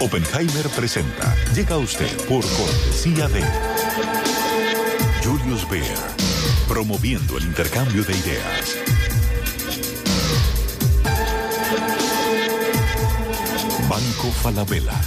[0.00, 1.34] Oppenheimer presenta.
[1.54, 3.42] Llega usted por cortesía de
[5.22, 5.98] Julius Baer,
[6.68, 8.76] promoviendo el intercambio de ideas.
[13.88, 15.00] Banco Falabella.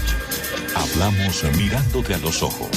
[0.75, 2.69] Hablamos mirándote a los ojos.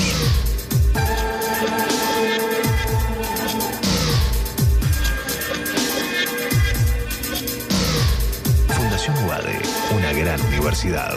[8.69, 9.61] Fundación UADE,
[9.95, 11.17] una gran universidad.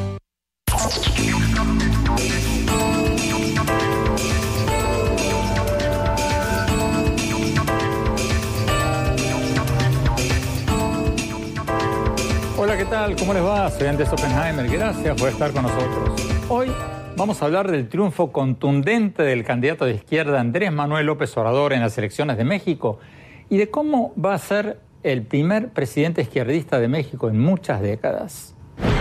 [12.91, 13.69] ¿Cómo les va?
[13.69, 14.67] Soy Andrés Oppenheimer.
[14.69, 16.29] Gracias por estar con nosotros.
[16.49, 16.69] Hoy
[17.15, 21.79] vamos a hablar del triunfo contundente del candidato de izquierda Andrés Manuel López Obrador en
[21.79, 22.99] las elecciones de México
[23.47, 28.55] y de cómo va a ser el primer presidente izquierdista de México en muchas décadas.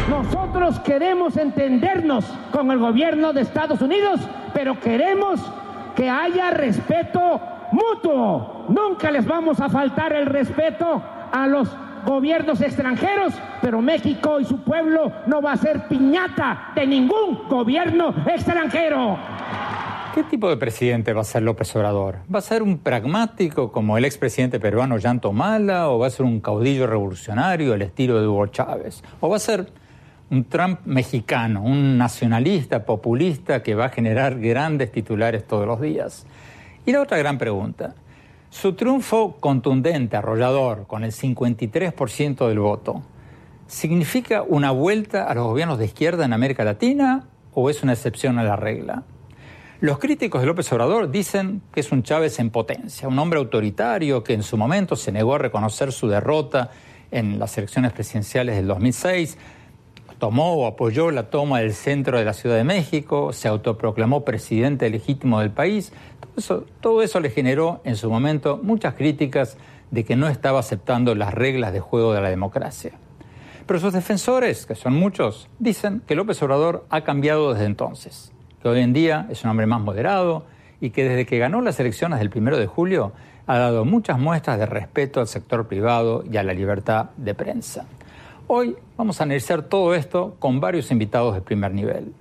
[0.08, 4.20] Nosotros queremos entendernos con el gobierno de Estados Unidos,
[4.54, 5.40] pero queremos
[5.96, 7.40] que haya respeto
[7.72, 8.66] mutuo.
[8.68, 11.02] Nunca les vamos a faltar el respeto
[11.32, 11.68] a los
[12.04, 18.14] gobiernos extranjeros, pero México y su pueblo no va a ser piñata de ningún gobierno
[18.26, 19.18] extranjero.
[20.14, 22.18] ¿Qué tipo de presidente va a ser López Obrador?
[22.34, 26.26] ¿Va a ser un pragmático como el expresidente peruano Yanto Mala o va a ser
[26.26, 29.04] un caudillo revolucionario al estilo de Hugo Chávez?
[29.20, 29.68] ¿O va a ser
[30.28, 36.26] un Trump mexicano, un nacionalista populista que va a generar grandes titulares todos los días?
[36.84, 37.94] Y la otra gran pregunta,
[38.50, 43.02] su triunfo contundente, arrollador, con el 53% del voto,
[43.68, 48.38] ¿significa una vuelta a los gobiernos de izquierda en América Latina o es una excepción
[48.38, 49.04] a la regla?
[49.80, 54.22] Los críticos de López Obrador dicen que es un Chávez en potencia, un hombre autoritario
[54.24, 56.70] que en su momento se negó a reconocer su derrota
[57.12, 59.38] en las elecciones presidenciales del 2006,
[60.20, 64.88] tomó o apoyó la toma del centro de la Ciudad de México, se autoproclamó presidente
[64.88, 65.92] legítimo del país.
[66.80, 69.56] Todo eso, le generó en su momento muchas críticas
[69.90, 72.92] de que no estaba aceptando las reglas de juego de la democracia.
[73.66, 78.32] Pero sus defensores, que son muchos, dicen que López Obrador ha cambiado desde entonces,
[78.62, 80.44] que hoy en día es un hombre más moderado
[80.80, 83.12] y que desde que ganó las elecciones del primero de julio
[83.46, 87.86] ha dado muchas muestras de respeto al sector privado y a la libertad de prensa.
[88.52, 92.12] Hoy vamos a analizar todo esto con varios invitados de primer nivel.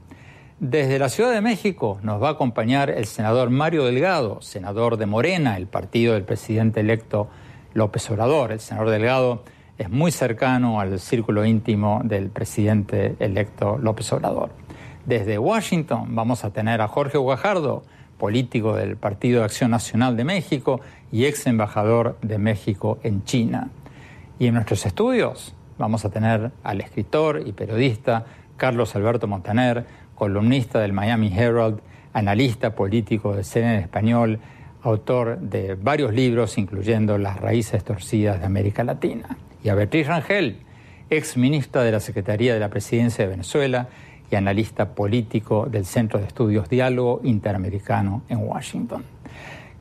[0.60, 5.08] Desde la Ciudad de México nos va a acompañar el senador Mario Delgado, senador de
[5.08, 7.30] Morena, el partido del presidente electo
[7.74, 8.52] López Obrador.
[8.52, 9.42] El senador Delgado
[9.80, 14.52] es muy cercano al círculo íntimo del presidente electo López Obrador.
[15.08, 17.82] Desde Washington vamos a tener a Jorge Guajardo,
[18.20, 20.80] político del Partido de Acción Nacional de México
[21.12, 23.72] y ex embajador de México en China.
[24.38, 28.26] Y en nuestros estudios Vamos a tener al escritor y periodista
[28.58, 31.80] Carlos Alberto Montaner, columnista del Miami Herald,
[32.12, 34.42] analista político de CNN Español,
[34.84, 39.38] autor de varios libros, incluyendo Las raíces torcidas de América Latina.
[39.64, 40.58] Y a Beatriz Rangel,
[41.10, 43.88] ex ministra de la Secretaría de la Presidencia de Venezuela
[44.30, 49.06] y analista político del Centro de Estudios Diálogo Interamericano en Washington.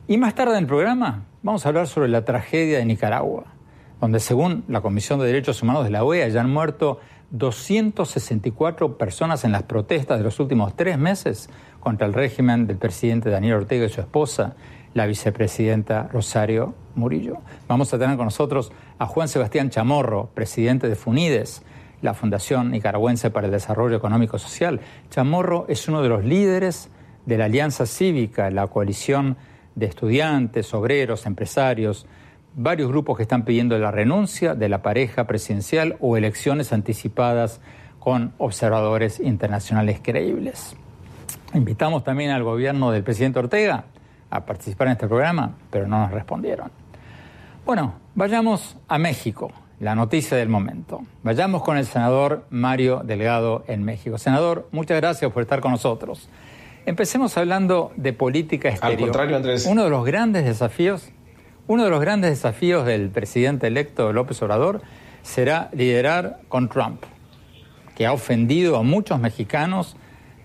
[0.07, 3.58] Y más tarde en el programa vamos a hablar sobre la tragedia de Nicaragua
[4.01, 7.01] donde según la Comisión de Derechos Humanos de la OEA ya han muerto
[7.31, 11.51] 264 personas en las protestas de los últimos tres meses
[11.81, 14.57] contra el régimen del presidente Daniel Ortega y su esposa,
[14.95, 17.39] la vicepresidenta Rosario Murillo.
[17.67, 21.63] Vamos a tener con nosotros a Juan Sebastián Chamorro, presidente de FUNIDES,
[22.01, 24.81] la Fundación Nicaragüense para el Desarrollo Económico Social.
[25.11, 26.91] Chamorro es uno de los líderes
[27.27, 29.37] de la Alianza Cívica, la coalición
[29.75, 32.07] de estudiantes, obreros, empresarios,
[32.59, 37.61] varios grupos que están pidiendo la renuncia de la pareja presidencial o elecciones anticipadas
[38.01, 40.77] con observadores internacionales creíbles.
[41.55, 43.85] Invitamos también al gobierno del presidente Ortega
[44.29, 46.71] a participar en este programa, pero no nos respondieron.
[47.65, 51.03] Bueno, vayamos a México, la noticia del momento.
[51.23, 54.19] Vayamos con el senador Mario Delgado en México.
[54.19, 56.29] Senador, muchas gracias por estar con nosotros.
[56.87, 58.99] Empecemos hablando de política exterior.
[58.99, 59.67] Al contrario, Andrés.
[59.67, 61.11] Uno de los grandes desafíos,
[61.69, 64.81] uno de los grandes desafíos del presidente electo López Obrador
[65.23, 67.03] será liderar con Trump,
[67.95, 69.95] que ha ofendido a muchos mexicanos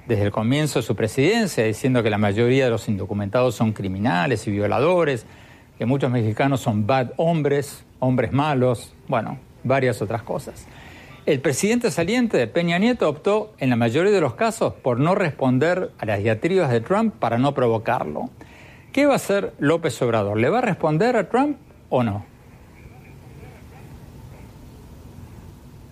[0.05, 4.45] desde el comienzo de su presidencia, diciendo que la mayoría de los indocumentados son criminales
[4.47, 5.25] y violadores,
[5.77, 10.67] que muchos mexicanos son bad hombres, hombres malos, bueno, varias otras cosas.
[11.25, 15.91] El presidente saliente Peña Nieto optó, en la mayoría de los casos, por no responder
[15.99, 18.29] a las diatribas de Trump para no provocarlo.
[18.93, 20.37] ¿Qué va a hacer López Obrador?
[20.37, 21.57] ¿Le va a responder a Trump
[21.89, 22.23] o no?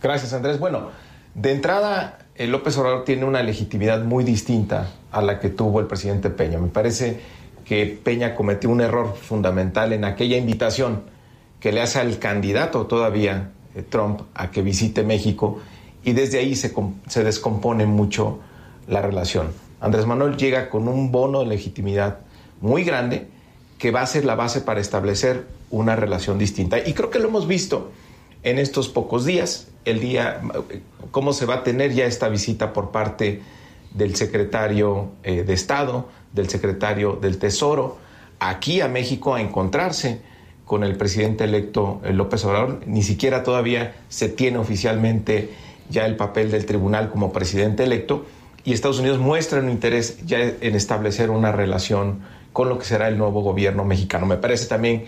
[0.04, 0.60] Gracias, Andrés.
[0.60, 0.92] Bueno,
[1.34, 6.30] de entrada, López Obrador tiene una legitimidad muy distinta a la que tuvo el presidente
[6.30, 6.60] Peña.
[6.60, 7.20] Me parece
[7.66, 11.02] que Peña cometió un error fundamental en aquella invitación
[11.60, 15.60] que le hace al candidato todavía, eh, Trump, a que visite México
[16.04, 18.42] y desde ahí se descompone mucho
[18.88, 19.48] la relación.
[19.80, 22.20] Andrés Manuel llega con un bono de legitimidad
[22.62, 23.28] muy grande
[23.78, 26.78] que va a ser la base para establecer una relación distinta.
[26.80, 27.92] Y creo que lo hemos visto
[28.44, 30.42] en estos pocos días, el día,
[31.12, 33.42] cómo se va a tener ya esta visita por parte
[33.94, 37.98] del secretario eh, de Estado, del secretario del Tesoro,
[38.40, 40.22] aquí a México a encontrarse
[40.66, 42.82] con el presidente electo eh, López Obrador.
[42.86, 45.50] Ni siquiera todavía se tiene oficialmente
[45.90, 48.26] ya el papel del tribunal como presidente electo
[48.64, 52.22] y Estados Unidos muestra un interés ya en establecer una relación
[52.54, 54.26] con lo que será el nuevo gobierno mexicano.
[54.26, 55.06] Me parece también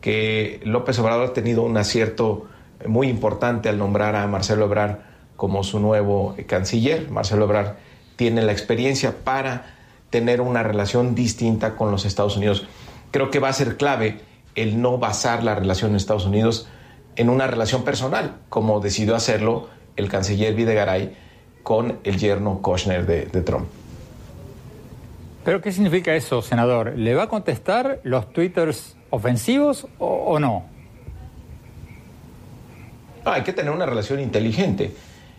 [0.00, 2.46] que López Obrador ha tenido un acierto
[2.86, 4.98] muy importante al nombrar a Marcelo Ebrard
[5.36, 7.10] como su nuevo canciller.
[7.10, 7.76] Marcelo Ebrard
[8.16, 9.74] tiene la experiencia para
[10.10, 12.66] tener una relación distinta con los Estados Unidos.
[13.10, 14.20] Creo que va a ser clave
[14.54, 16.68] el no basar la relación en Estados Unidos
[17.16, 21.16] en una relación personal, como decidió hacerlo el canciller Videgaray
[21.62, 23.66] con el yerno Kushner de, Trump.
[25.44, 26.94] ¿Pero qué significa eso, senador?
[26.96, 30.72] ¿Le va a contestar los twitters ofensivos o no?
[33.24, 34.94] hay que tener una relación inteligente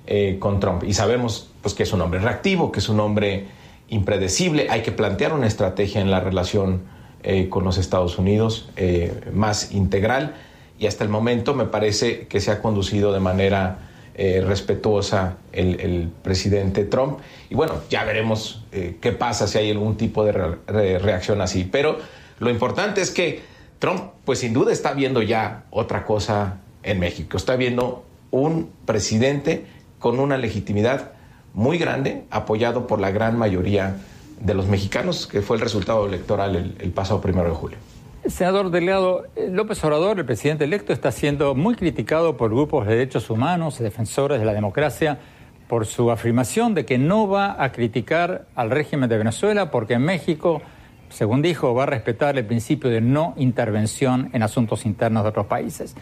[0.05, 0.83] eh, con Trump.
[0.83, 3.45] Y sabemos pues, que es un hombre reactivo, que es un hombre
[3.89, 4.67] impredecible.
[4.69, 6.83] Hay que plantear una estrategia en la relación
[7.23, 10.35] eh, con los Estados Unidos eh, más integral.
[10.79, 13.79] Y hasta el momento me parece que se ha conducido de manera
[14.15, 17.19] respetuosa el, presidente Trump.
[17.49, 20.33] Y bueno, ya veremos qué pasa si hay algún tipo de,
[20.67, 21.67] de reacción así.
[21.69, 21.97] Pero
[22.39, 23.41] lo importante es que
[23.79, 27.37] Trump, pues sin duda está viendo ya otra cosa en México.
[27.37, 29.65] Está viendo un presidente
[29.99, 31.11] con una legitimidad
[31.53, 33.97] muy grande, apoyado por la gran mayoría
[34.39, 37.77] de los mexicanos, que fue el resultado electoral el, pasado primero de julio.
[38.27, 42.95] Senador Delgado, eh, López Obrador, el presidente electo, está siendo muy criticado por grupos de
[42.95, 45.19] derechos humanos, defensores de la democracia,
[45.67, 50.61] por su afirmación de que no va a criticar al régimen de Venezuela porque México,
[51.09, 55.47] según dijo, va a respetar el principio de no intervención en asuntos internos de otros
[55.47, 55.95] países.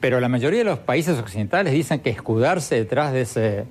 [0.00, 3.64] Pero la mayoría de los países occidentales dicen que escudarse detrás de ese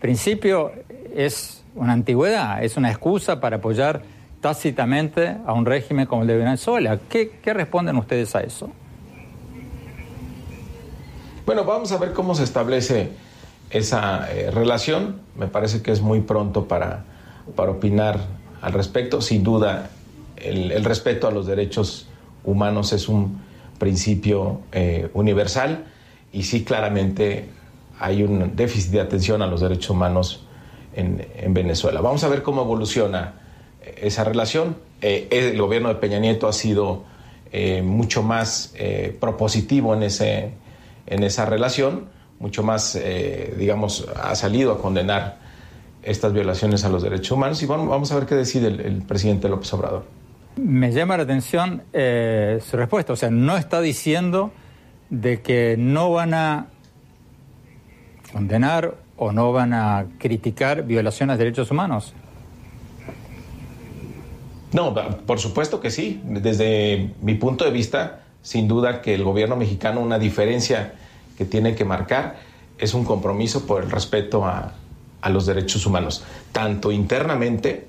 [0.00, 0.72] principio
[1.14, 4.02] es una antigüedad, es una excusa para apoyar
[4.40, 6.98] tácitamente a un régimen como el de Venezuela.
[7.08, 8.70] ¿Qué, responden ustedes a eso?
[11.46, 13.10] Bueno, vamos a ver cómo se establece
[13.70, 15.20] esa eh, relación.
[15.36, 17.04] Me parece que es muy pronto para,
[17.56, 18.20] para opinar
[18.60, 19.20] al respecto.
[19.20, 19.90] Sin duda,
[20.36, 22.08] el respeto a los derechos
[22.44, 23.40] humanos es un
[23.78, 25.86] principio eh, universal
[26.32, 27.48] y sí claramente
[28.00, 30.44] hay un déficit de atención a los derechos humanos
[30.94, 32.00] en, Venezuela.
[32.00, 33.34] Vamos a ver cómo evoluciona
[33.96, 34.76] esa relación.
[35.00, 37.04] Eh, el gobierno de Peña Nieto ha sido
[37.82, 38.74] mucho más
[39.20, 40.50] propositivo en, ese,
[41.06, 42.04] en esa relación,
[42.40, 43.00] mucho más,
[43.56, 45.38] digamos, ha salido a condenar
[46.02, 49.72] estas violaciones a los derechos humanos y vamos a ver qué decide el presidente López
[49.72, 50.04] Obrador.
[50.58, 54.50] Me llama la atención eh, su respuesta, o sea, no está diciendo
[55.08, 56.66] de que no van a
[58.32, 62.12] condenar o no van a criticar violaciones de derechos humanos.
[64.72, 64.94] No,
[65.26, 66.20] por supuesto que sí.
[66.24, 70.94] Desde mi punto de vista, sin duda que el gobierno mexicano, una diferencia
[71.36, 72.36] que tiene que marcar
[72.78, 74.72] es un compromiso por el respeto a,
[75.30, 77.86] los derechos humanos, tanto internamente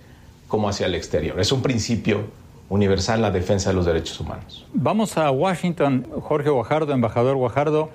[0.50, 1.39] como hacia el exterior.
[1.39, 2.25] Es un principio
[2.67, 4.65] universal la defensa de los derechos humanos.
[4.74, 6.05] Vamos a Washington.
[6.21, 7.91] Jorge Guajardo, embajador Guajardo,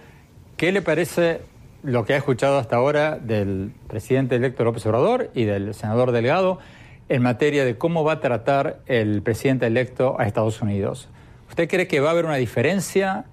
[0.57, 1.43] ¿qué le parece
[1.83, 6.59] lo que ha escuchado hasta ahora del presidente electo López Obrador y del senador Delgado
[7.09, 11.09] en materia de cómo va a tratar el presidente electo a Estados Unidos?
[11.49, 13.27] ¿Usted cree que va a haber una diferencia?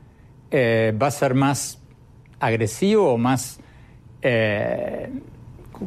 [0.52, 1.82] Eh, ¿Va a ser más
[2.40, 3.60] agresivo o más...
[4.22, 5.10] Eh,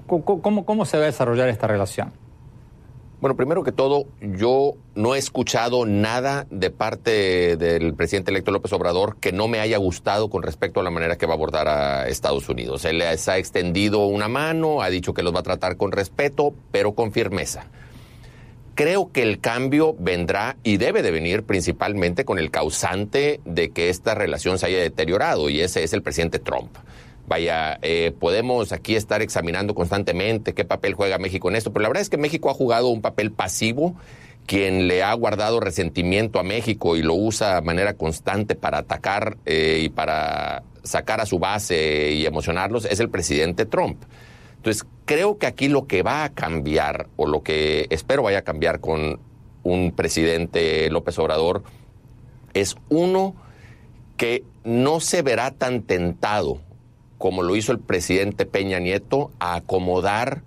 [0.06, 2.24] ¿cómo, ¿Cómo se va a desarrollar esta relación?
[3.25, 8.71] Bueno, primero que todo, yo no he escuchado nada de parte del presidente electo López
[8.75, 11.66] Obrador que no me haya gustado con respecto a la manera que va a abordar
[11.66, 12.85] a Estados Unidos.
[12.85, 16.52] Él les ha extendido una mano, ha dicho que los va a tratar con respeto,
[16.71, 17.64] pero con firmeza.
[18.75, 23.88] Creo que el cambio vendrá y debe de venir principalmente con el causante de que
[23.88, 26.76] esta relación se haya deteriorado y ese es el presidente Trump.
[27.26, 31.88] Vaya, eh, podemos aquí estar examinando constantemente qué papel juega México en esto, pero la
[31.88, 33.95] verdad es que México ha jugado un papel pasivo.
[34.47, 39.38] Quien le ha guardado resentimiento a México y lo usa de manera constante para atacar
[39.47, 44.02] eh, y para sacar a su base y emocionarlos es el presidente Trump.
[44.57, 48.43] Entonces, creo que aquí lo que va a cambiar, o lo que espero vaya a
[48.43, 49.19] cambiar con
[49.62, 51.62] un presidente López Obrador,
[52.52, 53.35] es uno
[54.19, 56.61] que no se verá tan tentado
[57.25, 60.43] como lo hizo el presidente Peña Nieto, a acomodar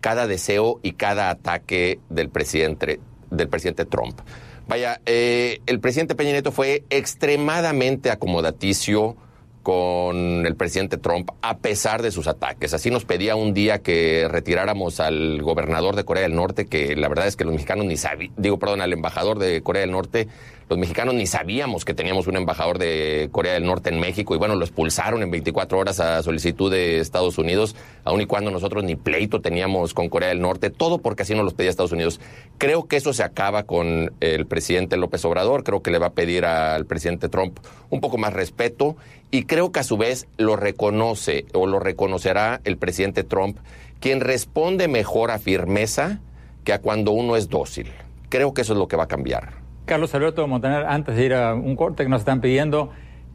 [0.00, 3.00] cada deseo y cada ataque del presidente,
[3.32, 4.20] del presidente Trump.
[4.68, 9.16] Vaya, eh, el presidente Peña Nieto fue extremadamente acomodaticio
[9.64, 12.74] con el presidente Trump a pesar de sus ataques.
[12.74, 17.08] Así nos pedía un día que retiráramos al gobernador de Corea del Norte, que la
[17.08, 20.28] verdad es que los mexicanos ni sabían, digo, perdón, al embajador de Corea del Norte,
[20.70, 24.38] los mexicanos ni sabíamos que teníamos un embajador de Corea del Norte en México y
[24.38, 27.74] bueno, lo expulsaron en 24 horas a solicitud de Estados Unidos,
[28.04, 31.44] aun y cuando nosotros ni pleito teníamos con Corea del Norte, todo porque así nos
[31.44, 32.20] los pedía Estados Unidos.
[32.56, 36.12] Creo que eso se acaba con el presidente López Obrador, creo que le va a
[36.12, 37.58] pedir al presidente Trump
[37.90, 38.96] un poco más respeto
[39.32, 43.58] y creo que a su vez lo reconoce o lo reconocerá el presidente Trump,
[43.98, 46.20] quien responde mejor a firmeza
[46.62, 47.90] que a cuando uno es dócil.
[48.28, 49.59] Creo que eso es lo que va a cambiar.
[49.90, 52.90] Carlos Alberto Montaner, antes de ir a un corte que nos están pidiendo,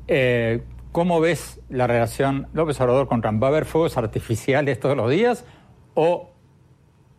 [0.08, 3.44] eh, ¿cómo ves la relación López Obrador con Trump?
[3.44, 5.44] ¿Va a haber fuegos artificiales todos los días
[5.96, 6.30] o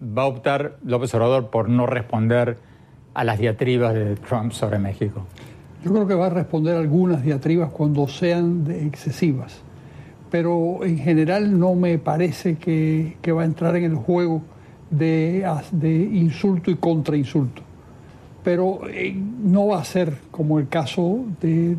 [0.01, 2.57] va a optar López Obrador por no responder
[3.13, 5.27] a las diatribas de Trump sobre México?
[5.85, 9.61] Yo creo que va a responder algunas diatribas cuando sean excesivas,
[10.31, 14.41] pero en general no me parece que, va a entrar en el juego
[14.89, 17.66] de, de insulto y contrainsulto
[18.47, 21.77] pero eh, no va a ser como el caso de,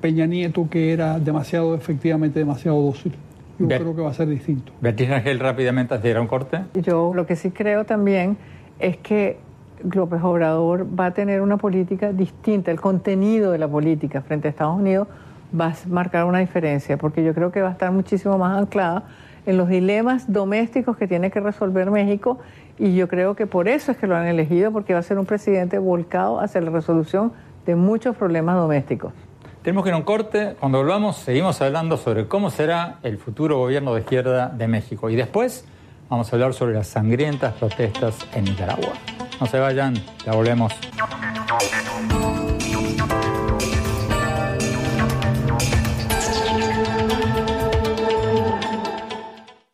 [0.00, 3.12] Peña Nieto, que era demasiado, efectivamente, demasiado dócil.
[3.58, 4.72] Yo creo que va a ser distinto.
[4.80, 6.60] Beatriz Ángel, rápidamente, antes de ir a un corte.
[6.80, 8.38] Yo lo que sí creo también
[8.80, 9.36] es que
[9.84, 14.50] López Obrador va a tener una política distinta, el contenido de la política frente a
[14.50, 15.08] Estados Unidos
[15.54, 19.04] va a marcar una diferencia, porque yo creo que va a estar muchísimo más anclada
[19.44, 22.38] en los dilemas domésticos que tiene que resolver México
[22.82, 25.16] y yo creo que por eso es que lo han elegido, porque va a ser
[25.16, 27.32] un presidente volcado hacia la resolución
[27.64, 29.12] de muchos problemas domésticos.
[29.62, 30.56] Tenemos que ir a un corte.
[30.58, 35.08] Cuando volvamos, seguimos hablando sobre cómo será el futuro gobierno de izquierda de México.
[35.10, 35.64] Y después
[36.08, 38.94] vamos a hablar sobre las sangrientas protestas en Nicaragua.
[39.40, 39.94] No se vayan,
[40.26, 40.72] ya volvemos.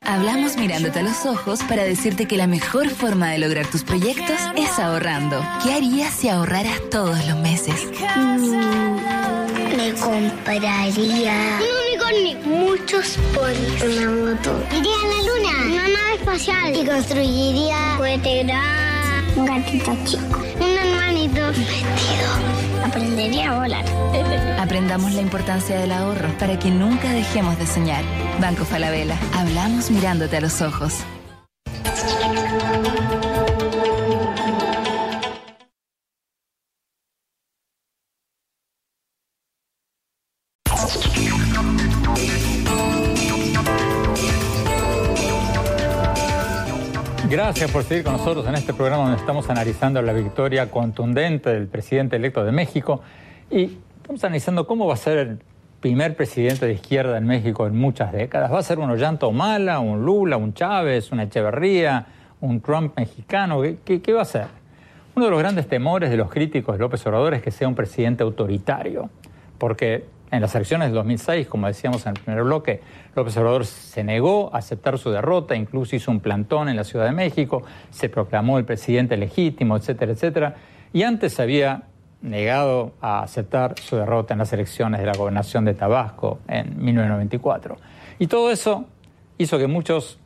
[0.08, 4.38] Hablamos mirándote a los ojos para decirte que la mejor forma de lograr tus proyectos
[4.56, 5.44] es ahorrando.
[5.62, 7.74] ¿Qué harías si ahorraras todos los meses?
[8.16, 8.96] Mm,
[9.76, 14.64] me compraría un unicornio, muchos ponis, una moto.
[14.74, 18.22] Iría a la luna, una nave espacial y construiría un
[19.38, 23.85] un gatito chico, un hermanito, vestido aprendería a volar.
[24.61, 28.04] Aprendamos la importancia del ahorro para que nunca dejemos de soñar.
[28.40, 31.04] Banco Falabella, hablamos mirándote a los ojos.
[47.58, 51.66] Gracias por seguir con nosotros en este programa donde estamos analizando la victoria contundente del
[51.66, 53.00] presidente electo de México
[53.50, 55.40] y estamos analizando cómo va a ser el
[55.80, 58.52] primer presidente de izquierda en México en muchas décadas.
[58.52, 62.06] ¿Va a ser un Ollanta Mala, un Lula, un Chávez, una Echeverría,
[62.40, 63.60] un Trump mexicano?
[63.84, 64.46] ¿Qué, qué va a ser?
[65.16, 67.74] Uno de los grandes temores de los críticos de López Obrador es que sea un
[67.74, 69.10] presidente autoritario,
[69.58, 72.80] porque en las elecciones del 2006, como decíamos en el primer bloque,
[73.14, 77.06] López Obrador se negó a aceptar su derrota, incluso hizo un plantón en la Ciudad
[77.06, 80.56] de México, se proclamó el presidente legítimo, etcétera, etcétera,
[80.92, 81.85] y antes había
[82.20, 87.76] negado a aceptar su derrota en las elecciones de la gobernación de Tabasco en 1994.
[88.18, 88.87] Y todo eso
[89.38, 90.18] hizo que muchos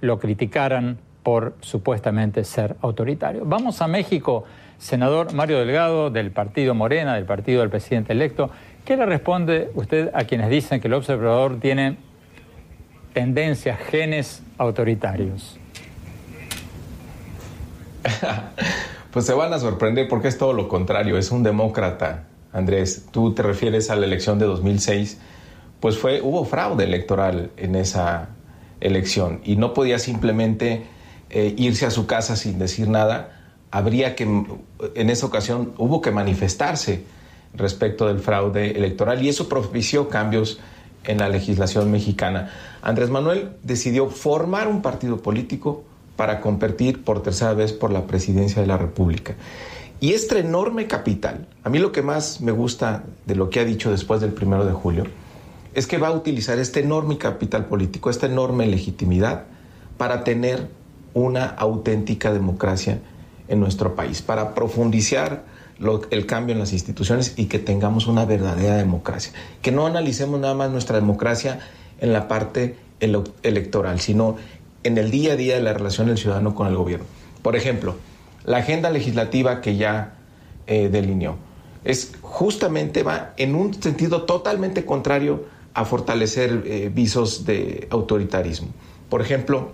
[0.00, 3.42] lo criticaran por supuestamente ser autoritario.
[3.44, 4.44] Vamos a México,
[4.78, 8.50] senador Mario Delgado del partido Morena, del partido del presidente electo.
[8.88, 11.98] ¿Qué le responde usted a quienes dicen que el observador tiene
[13.12, 15.58] tendencias, genes autoritarios?
[19.10, 22.24] Pues se van a sorprender porque es todo lo contrario, es un demócrata.
[22.52, 25.18] Andrés, tú te refieres a la elección de 2006,
[25.80, 28.28] pues fue hubo fraude electoral en esa
[28.80, 30.84] elección y no podía simplemente
[31.30, 33.40] eh, irse a su casa sin decir nada.
[33.70, 37.04] Habría que en esa ocasión hubo que manifestarse
[37.58, 40.60] respecto del fraude electoral y eso propició cambios
[41.04, 42.50] en la legislación mexicana.
[42.82, 45.84] Andrés Manuel decidió formar un partido político
[46.16, 49.34] para competir por tercera vez por la presidencia de la República.
[50.00, 53.64] Y este enorme capital, a mí lo que más me gusta de lo que ha
[53.64, 55.04] dicho después del primero de julio,
[55.74, 59.44] es que va a utilizar este enorme capital político, esta enorme legitimidad,
[59.96, 60.68] para tener
[61.14, 63.00] una auténtica democracia
[63.48, 65.44] en nuestro país, para profundizar
[66.10, 69.32] el cambio en las instituciones y que tengamos una verdadera democracia.
[69.62, 71.60] Que no analicemos nada más nuestra democracia
[72.00, 74.36] en la parte electoral, sino
[74.82, 77.06] en el día a día de la relación del ciudadano con el gobierno.
[77.42, 77.96] Por ejemplo,
[78.44, 80.14] la agenda legislativa que ya
[80.66, 81.36] eh, delineó
[81.84, 88.68] es justamente va en un sentido totalmente contrario a fortalecer eh, visos de autoritarismo.
[89.08, 89.72] Por ejemplo,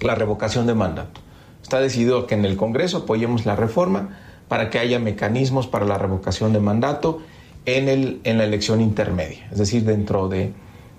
[0.00, 1.20] la revocación de mandato.
[1.62, 4.18] Está decidido que en el Congreso apoyemos la reforma
[4.50, 7.22] para que haya mecanismos para la revocación de mandato
[7.66, 10.52] en, el, en la elección intermedia, es decir, dentro de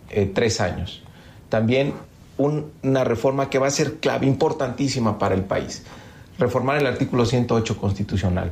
[0.09, 1.03] eh, tres años.
[1.49, 1.93] También
[2.37, 5.83] una reforma que va a ser clave, importantísima para el país.
[6.39, 8.51] Reformar el artículo 108 constitucional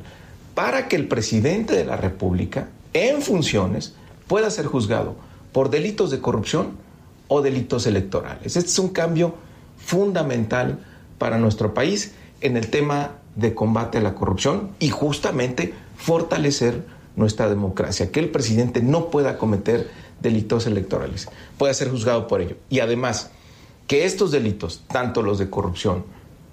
[0.54, 3.96] para que el presidente de la República, en funciones,
[4.28, 5.16] pueda ser juzgado
[5.54, 6.74] por delitos de corrupción
[7.30, 8.58] o delitos electorales.
[8.58, 9.36] Este es un cambio
[9.78, 10.80] fundamental
[11.18, 17.50] para nuestro país en el tema de combate a la corrupción y justamente fortalecer nuestra
[17.50, 19.90] democracia, que el presidente no pueda cometer
[20.22, 22.56] delitos electorales, pueda ser juzgado por ello.
[22.70, 23.32] Y además,
[23.88, 26.06] que estos delitos, tanto los de corrupción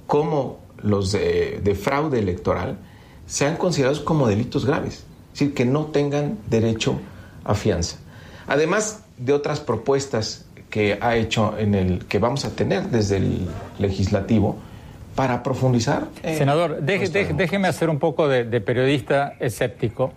[0.07, 2.79] como los de, fraude electoral,
[3.27, 6.99] sean considerados como delitos graves, es decir, que no tengan derecho
[7.44, 7.99] a fianza.
[8.46, 13.46] Además de otras propuestas que ha hecho en el que vamos a tener desde el
[13.79, 14.57] legislativo
[15.16, 16.05] para profundizar.
[16.22, 20.12] Senador, déjeme hacer un poco de periodista escéptico.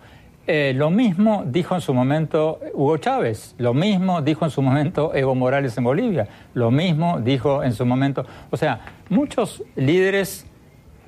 [0.52, 5.14] Eh, lo mismo dijo en su momento Hugo Chávez, lo mismo dijo en su momento
[5.14, 10.46] Evo Morales en Bolivia, lo mismo dijo en su momento, o sea, muchos líderes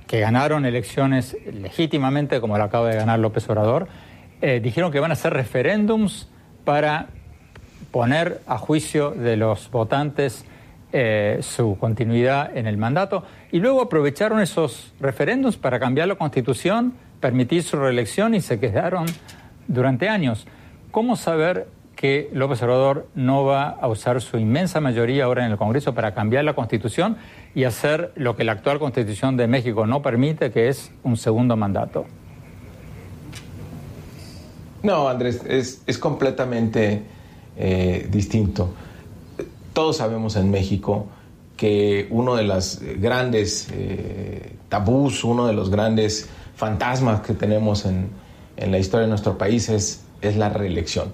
[0.06, 3.88] que ganaron elecciones legítimamente, como lo acaba de ganar López Obrador,
[4.42, 6.28] eh, dijeron que van a hacer referéndums
[6.64, 7.06] para
[7.90, 10.44] poner a juicio de los votantes
[10.92, 16.94] eh, su continuidad en el mandato y luego aprovecharon esos referéndums para cambiar la constitución
[17.22, 19.06] permitir su reelección y se quedaron
[19.68, 20.46] durante años.
[20.90, 25.56] ¿Cómo saber que López Obrador no va a usar su inmensa mayoría ahora en el
[25.56, 27.16] Congreso para cambiar la Constitución
[27.54, 31.56] y hacer lo que la actual Constitución de México no permite, que es un segundo
[31.56, 32.06] mandato?
[34.82, 37.02] No, Andrés, es, completamente
[37.56, 38.74] eh, distinto.
[39.72, 41.06] Todos sabemos en México
[41.56, 48.10] que uno de los grandes eh, tabús, uno de los grandes fantasmas que tenemos en,
[48.56, 51.12] la historia de nuestro país es, es la reelección.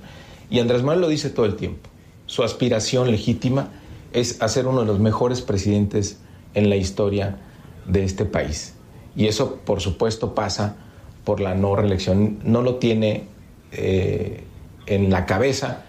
[0.50, 1.88] Y Andrés Manuel lo dice todo el tiempo.
[2.26, 3.68] Su aspiración legítima
[4.12, 6.18] es hacer uno de los mejores presidentes
[6.54, 7.38] en la historia
[7.86, 8.74] de este país.
[9.16, 10.76] Y eso, por supuesto, pasa
[11.24, 12.38] por la no reelección.
[12.42, 13.24] No lo tiene
[13.72, 14.44] eh,
[14.86, 15.84] en la cabeza,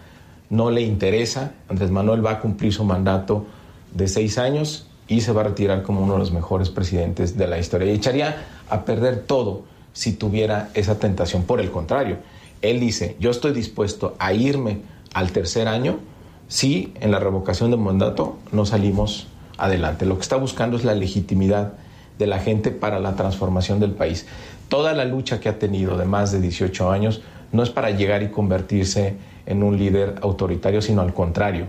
[0.50, 1.54] no le interesa.
[1.68, 3.46] Andrés Manuel va a cumplir su mandato
[3.94, 7.48] de seis años y se va a retirar como uno de los mejores presidentes de
[7.48, 7.92] la historia.
[7.92, 11.44] Y echaría a perder todo si tuviera esa tentación.
[11.44, 12.18] Por el contrario,
[12.62, 14.82] él dice, yo estoy dispuesto a irme
[15.14, 15.98] al tercer año
[16.48, 20.06] si en la revocación del mandato no salimos adelante.
[20.06, 21.74] Lo que está buscando es la legitimidad
[22.18, 24.28] de la gente para la transformación del país.
[24.68, 28.24] Toda la lucha que ha tenido de más de 18 años no es para llegar
[28.24, 31.66] y convertirse en un líder autoritario, sino al contrario,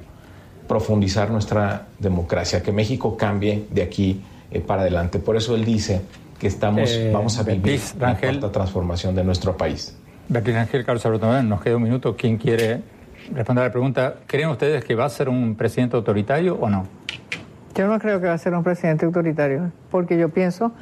[0.69, 5.19] profundizar nuestra democracia, que México cambie de aquí eh, para adelante.
[5.19, 6.03] Por eso él dice
[6.39, 8.39] que estamos, Eh, vamos a vivir Beatriz la Rangel.
[8.39, 9.97] cuarta transformación de nuestro país.
[10.29, 12.15] Beatriz Ángel, Carlos Alberto nos queda un minuto.
[12.17, 12.83] ¿Quién quiere
[13.35, 14.15] responder a la pregunta?
[14.27, 16.87] ¿Creen ustedes que va a ser un presidente autoritario o no?
[17.75, 20.73] Yo no creo que va a ser un presidente autoritario, porque yo pienso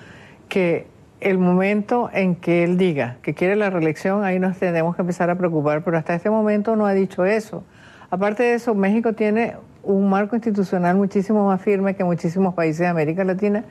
[0.48, 0.86] que
[1.20, 5.30] el momento en que él diga que quiere la reelección, ahí nos tenemos que empezar
[5.30, 7.64] a preocupar, pero hasta este momento no ha dicho eso.
[8.10, 12.86] Aparte de eso, México tiene un marco institucional muchísimo más firme que muchísimos países de
[12.86, 13.64] América Latina.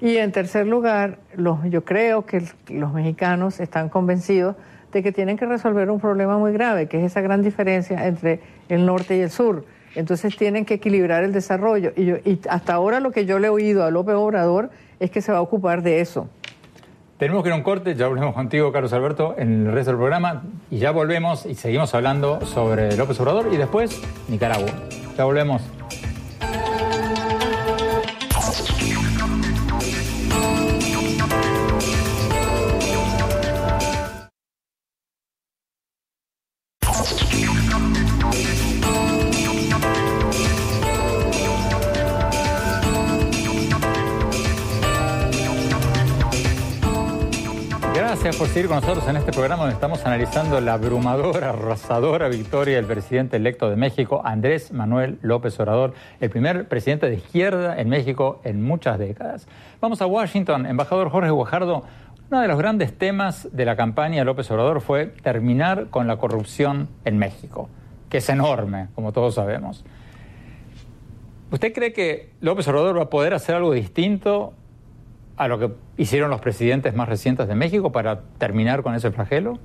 [0.00, 4.56] Y en tercer lugar, los, yo creo que los mexicanos están convencidos
[4.92, 8.40] de que tienen que resolver un problema muy grave, que es esa gran diferencia entre
[8.68, 9.64] el norte y el sur.
[9.94, 11.92] Entonces tienen que equilibrar el desarrollo.
[11.96, 15.10] Y, yo- y hasta ahora lo que yo le he oído a López Obrador es
[15.10, 16.28] que se va a ocupar de eso.
[17.18, 19.98] Tenemos que ir a un corte, ya volvemos contigo, Carlos Alberto, en el resto del
[19.98, 20.44] programa.
[20.70, 24.70] Y ya volvemos y seguimos hablando sobre López Obrador y después Nicaragua.
[25.16, 25.77] Ya volvemos.
[48.58, 53.36] Seguir con nosotros en este programa donde estamos analizando la abrumadora, arrasadora victoria del presidente
[53.36, 58.60] electo de México, Andrés Manuel López Obrador, el primer presidente de izquierda en México en
[58.64, 59.46] muchas décadas.
[59.80, 61.84] Vamos a Washington, embajador Jorge Guajardo.
[62.32, 66.16] Uno de los grandes temas de la campaña de López Obrador fue terminar con la
[66.16, 67.68] corrupción en México,
[68.08, 69.84] que es enorme, como todos sabemos.
[71.52, 74.52] ¿Usted cree que López Obrador va a poder hacer algo distinto
[75.38, 79.58] a lo que hicieron los presidentes más recientes de México para terminar con ese flagelo?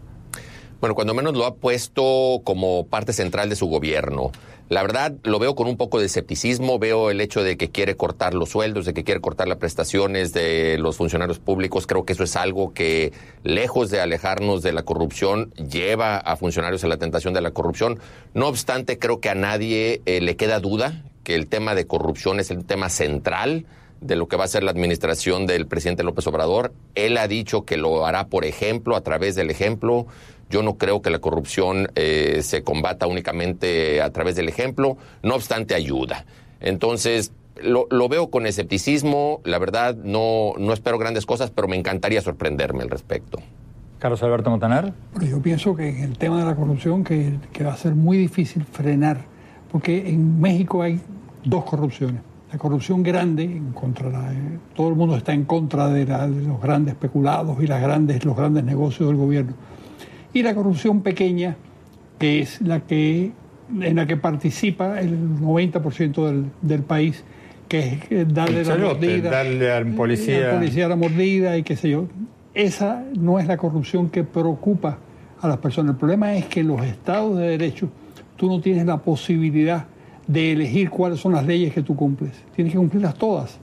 [0.79, 4.31] Bueno, cuando menos lo ha puesto como parte central de su gobierno.
[4.69, 6.77] La verdad, lo veo con un poco de escepticismo.
[6.77, 10.33] Veo el hecho de que quiere cortar los sueldos, de que quiere cortar las prestaciones
[10.33, 11.87] de los funcionarios públicos.
[11.87, 16.83] Creo que eso es algo que, lejos de alejarnos de la corrupción, lleva a funcionarios
[16.83, 17.99] a la tentación de la corrupción.
[18.33, 22.39] No obstante, creo que a nadie eh, le queda duda que el tema de corrupción
[22.39, 23.65] es el tema central
[24.03, 26.73] de lo que va a ser la administración del presidente López Obrador.
[26.95, 30.07] Él ha dicho que lo hará por ejemplo, a través del ejemplo.
[30.49, 35.35] Yo no creo que la corrupción eh, se combata únicamente a través del ejemplo, no
[35.35, 36.25] obstante ayuda.
[36.59, 41.75] Entonces, lo, lo veo con escepticismo, la verdad no, no espero grandes cosas, pero me
[41.75, 43.39] encantaría sorprenderme al respecto.
[43.99, 44.93] Carlos Alberto Montaner.
[45.13, 47.95] Pero yo pienso que en el tema de la corrupción que, que va a ser
[47.95, 49.21] muy difícil frenar,
[49.71, 50.99] porque en México hay
[51.45, 52.21] dos corrupciones.
[52.53, 54.37] La corrupción grande, en contra la- eh,
[54.75, 58.23] todo el mundo está en contra de, la- de los grandes especulados y las grandes,
[58.23, 59.53] los grandes negocios del gobierno.
[60.33, 61.55] Y la corrupción pequeña,
[62.19, 63.31] que es la que,
[63.81, 67.23] en la que participa el 90% del, del país,
[67.67, 69.29] que es eh, darle la Chayote, mordida.
[69.31, 72.05] darle al policía- al policía la mordida y qué sé yo.
[72.53, 74.99] Esa no es la corrupción que preocupa
[75.41, 75.93] a las personas.
[75.93, 77.89] El problema es que en los estados de derecho
[78.35, 79.85] tú no tienes la posibilidad
[80.27, 82.31] de elegir cuáles son las leyes que tú cumples.
[82.55, 83.59] Tienes que cumplirlas todas.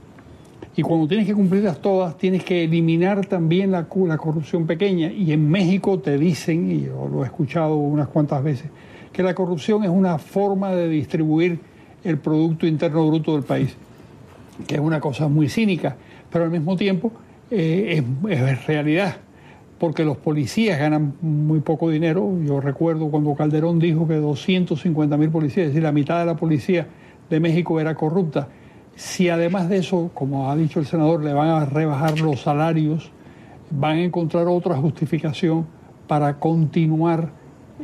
[0.75, 5.11] Y cuando tienes que cumplirlas todas, tienes que eliminar también la, la corrupción pequeña.
[5.11, 8.69] Y en México te dicen, y yo lo he escuchado unas cuantas veces,
[9.11, 11.59] que la corrupción es una forma de distribuir
[12.03, 13.75] el Producto Interno Bruto del país,
[14.67, 15.97] que es una cosa muy cínica,
[16.31, 17.11] pero al mismo tiempo
[17.49, 19.17] eh, es, es realidad,
[19.81, 22.37] porque los policías ganan muy poco dinero.
[22.45, 26.35] Yo recuerdo cuando Calderón dijo que 250 mil policías, es decir, la mitad de la
[26.35, 26.87] policía
[27.31, 28.47] de México era corrupta.
[28.95, 33.11] Si además de eso, como ha dicho el senador, le van a rebajar los salarios,
[33.71, 35.65] van a encontrar otra justificación
[36.07, 37.31] para continuar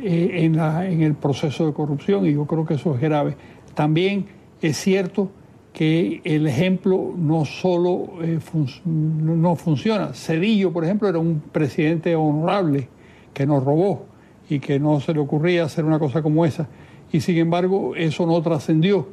[0.00, 3.36] eh, en, la- en el proceso de corrupción y yo creo que eso es grave.
[3.74, 4.26] También
[4.62, 5.30] es cierto
[5.72, 8.38] que el ejemplo no solo eh,
[8.84, 10.12] no funciona.
[10.14, 12.88] Cedillo, por ejemplo, era un presidente honorable
[13.34, 14.06] que nos robó
[14.48, 16.68] y que no se le ocurría hacer una cosa como esa.
[17.12, 19.08] Y sin embargo, eso no trascendió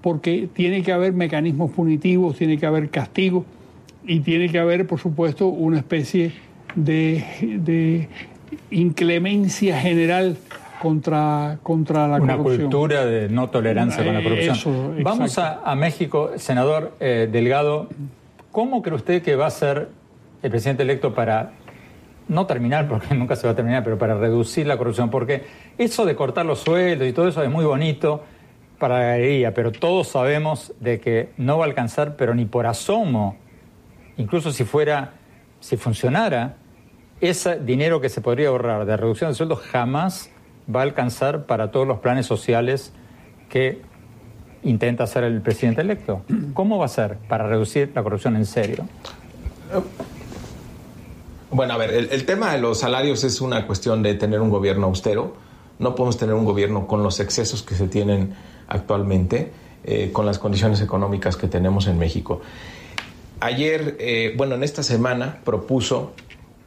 [0.00, 3.44] porque tiene que haber mecanismos punitivos, tiene que haber castigo
[4.06, 6.32] y tiene que haber, por supuesto, una especie
[6.74, 8.08] de
[8.70, 10.36] inclemencia general
[10.80, 12.62] contra, contra la Una corrupción.
[12.70, 14.56] cultura de no tolerancia con la Eh, corrupción.
[14.56, 17.88] eso, Vamos a, a México, senador eh, Delgado.
[18.50, 19.88] ¿Cómo cree usted que va a ser
[20.42, 21.52] el presidente electo para
[22.28, 25.10] no terminar, porque nunca se va a terminar, pero para reducir la corrupción?
[25.10, 25.44] Porque
[25.76, 28.24] eso de cortar los sueldos y todo eso es muy bonito
[28.78, 32.66] para la galería, pero todos sabemos de que no va a alcanzar, pero ni por
[32.66, 33.36] asomo,
[34.16, 35.12] incluso si fuera,
[35.60, 36.54] si funcionara,
[37.20, 40.30] ese dinero que se podría ahorrar de reducción de sueldos jamás
[40.74, 42.92] va a alcanzar para todos los planes sociales
[43.48, 43.82] que
[44.62, 46.22] intenta hacer el presidente electo.
[46.54, 48.86] ¿Cómo va a ser para reducir la corrupción en serio?
[51.50, 54.86] Bueno, a ver, el, tema de los salarios es una cuestión de tener un gobierno
[54.86, 55.34] austero.
[55.78, 58.34] No podemos tener un gobierno con los excesos que se tienen
[58.68, 59.50] actualmente,
[59.82, 62.40] eh, con las condiciones económicas que tenemos en México.
[63.40, 66.12] Ayer, eh, bueno, en esta semana propuso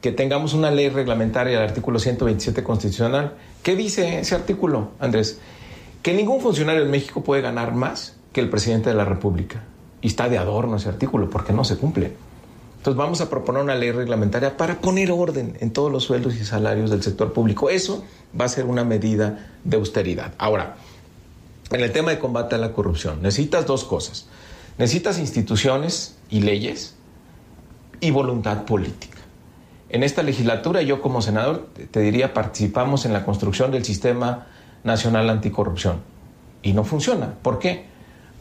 [0.03, 3.35] que tengamos una ley reglamentaria, el artículo 127 constitucional.
[3.63, 5.39] ¿Qué dice ese artículo, Andrés?
[6.01, 9.63] Que ningún funcionario en México puede ganar más que el presidente de la República.
[10.01, 12.11] Y está de adorno ese artículo porque no se cumple.
[12.79, 16.43] Entonces vamos a proponer una ley reglamentaria para poner orden en todos los sueldos y
[16.43, 17.69] salarios del sector público.
[17.69, 18.03] Eso
[18.37, 20.33] va a ser una medida de austeridad.
[20.37, 20.75] Ahora,
[21.71, 24.25] en el tema de combate a la corrupción, necesitas dos cosas.
[24.77, 26.93] Necesitas instituciones y leyes
[28.01, 29.12] y voluntad política.
[29.93, 34.47] En esta legislatura yo como senador te diría participamos en la construcción del sistema
[34.83, 35.97] nacional anticorrupción
[36.63, 37.35] y no funciona.
[37.43, 37.85] ¿Por qué?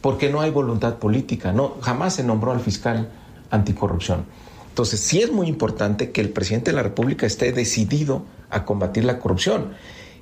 [0.01, 3.11] Porque no hay voluntad política, no jamás se nombró al fiscal
[3.51, 4.25] anticorrupción.
[4.71, 9.05] Entonces, sí es muy importante que el presidente de la República esté decidido a combatir
[9.05, 9.75] la corrupción.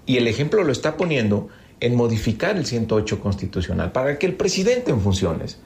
[0.07, 1.47] Y el ejemplo lo está poniendo
[1.79, 5.59] en modificar el 108 constitucional para que el presidente en funciones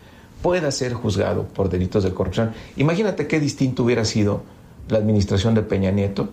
[0.42, 2.52] pueda ser juzgado por delitos de corrupción.
[2.76, 4.42] Imagínate qué distinto hubiera sido
[4.88, 6.28] la administración de Peña Nieto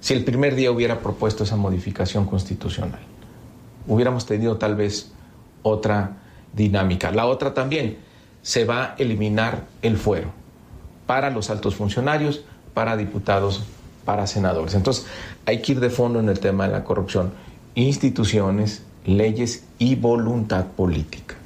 [0.00, 3.00] si el primer día hubiera propuesto esa modificación constitucional.
[3.86, 5.12] Hubiéramos tenido tal vez
[5.62, 6.18] otra
[6.52, 7.10] dinámica.
[7.10, 7.96] La otra también,
[8.42, 10.28] se va a eliminar el fuero
[11.06, 13.64] para los altos funcionarios, para diputados,
[14.04, 14.74] para senadores.
[14.74, 15.06] Entonces,
[15.46, 17.32] hay que ir de fondo en el tema de la corrupción.
[17.74, 21.36] Instituciones, leyes y voluntad política.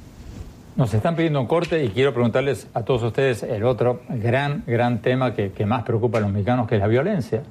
[0.79, 5.01] Nos están pidiendo un corte y quiero preguntarles a todos ustedes el otro gran, gran
[5.01, 7.43] tema que, que más preocupa a los mexicanos, que es la violencia.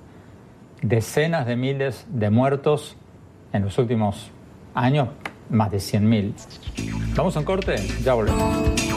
[0.81, 2.97] Decenas de miles de muertos
[3.53, 4.31] en los últimos
[4.75, 5.11] años,
[5.51, 6.35] más de 100 mil.
[7.17, 7.77] ¿Vamos a un corte?
[8.03, 8.88] Ya volvemos.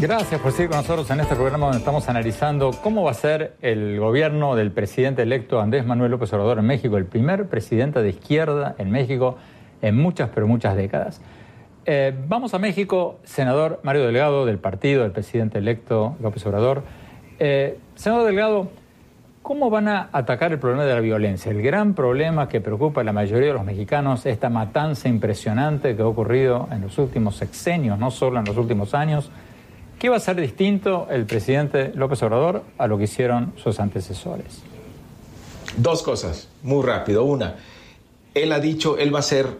[0.00, 3.56] Gracias por seguir con nosotros en este programa donde estamos analizando cómo va a ser
[3.62, 8.10] el gobierno del presidente electo Andrés Manuel López Obrador en México, el primer presidente de
[8.10, 9.38] izquierda en México
[9.82, 11.20] en muchas, pero muchas décadas.
[11.84, 16.84] Eh, vamos a México, senador Mario Delgado del partido del presidente electo López Obrador.
[17.40, 18.68] Eh, senador Delgado,
[19.42, 21.50] ¿cómo van a atacar el problema de la violencia?
[21.50, 26.02] El gran problema que preocupa a la mayoría de los mexicanos, esta matanza impresionante que
[26.02, 29.32] ha ocurrido en los últimos sexenios, no solo en los últimos años.
[29.98, 34.60] ¿Qué va a ser distinto el presidente López Obrador a lo que hicieron sus antecesores?
[35.76, 37.24] Dos cosas, muy rápido.
[37.24, 37.56] Una,
[38.34, 39.58] él ha dicho, él va a ser,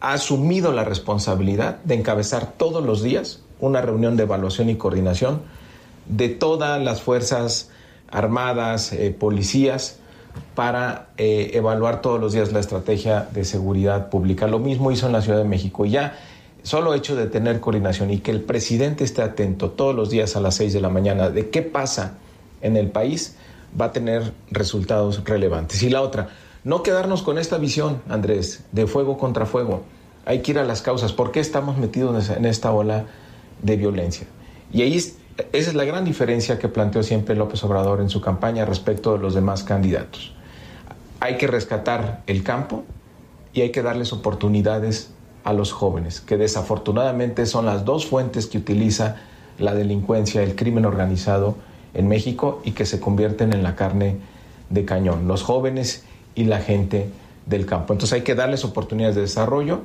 [0.00, 5.42] ha asumido la responsabilidad de encabezar todos los días una reunión de evaluación y coordinación
[6.06, 7.70] de todas las fuerzas
[8.10, 9.98] armadas, eh, policías,
[10.54, 14.46] para eh, evaluar todos los días la estrategia de seguridad pública.
[14.46, 15.84] Lo mismo hizo en la Ciudad de México.
[15.84, 16.18] Y ya
[16.62, 20.40] solo hecho de tener coordinación y que el presidente esté atento todos los días a
[20.40, 22.14] las 6 de la mañana de qué pasa
[22.60, 23.36] en el país,
[23.78, 25.82] va a tener resultados relevantes.
[25.82, 26.28] Y la otra,
[26.64, 29.82] no quedarnos con esta visión, Andrés, de fuego contra fuego.
[30.26, 31.12] Hay que ir a las causas.
[31.12, 33.06] ¿Por qué estamos metidos en esta ola
[33.62, 34.26] de violencia?
[34.72, 34.96] Y ahí
[35.52, 39.18] esa es la gran diferencia que planteó siempre López Obrador en su campaña respecto de
[39.18, 40.32] los demás candidatos.
[41.20, 42.84] Hay que rescatar el campo
[43.52, 45.10] y hay que darles oportunidades
[45.44, 49.16] a los jóvenes, que desafortunadamente son las dos fuentes que utiliza
[49.58, 51.56] la delincuencia, el crimen organizado
[51.94, 54.18] en México y que se convierten en la carne
[54.68, 57.10] de cañón, los jóvenes y la gente
[57.46, 57.92] del campo.
[57.92, 59.80] Entonces hay que darles oportunidades de desarrollo